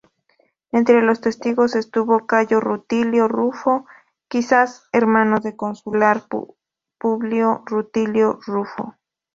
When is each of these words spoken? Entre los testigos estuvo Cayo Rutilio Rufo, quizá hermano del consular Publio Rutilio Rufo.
Entre 0.71 1.03
los 1.03 1.21
testigos 1.21 1.75
estuvo 1.75 2.25
Cayo 2.25 2.59
Rutilio 2.59 3.27
Rufo, 3.27 3.85
quizá 4.29 4.65
hermano 4.91 5.39
del 5.39 5.55
consular 5.55 6.23
Publio 6.97 7.61
Rutilio 7.67 8.39
Rufo. 8.47 8.95